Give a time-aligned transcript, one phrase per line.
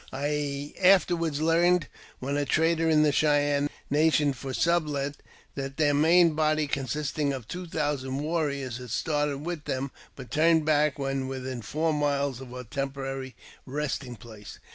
[0.09, 5.17] 287 I afterwards learned, when a trader in the Cheyenne nation for Sublet,
[5.53, 10.65] that their main body, consisting of two thousand warriors, had started with them, but turned
[10.65, 13.35] back when within four miles of our temporary
[13.67, 14.57] resting place.